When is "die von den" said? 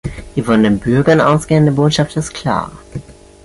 0.35-0.79